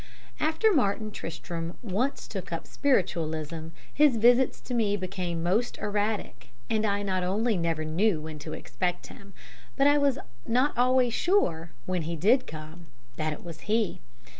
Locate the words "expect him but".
8.53-9.85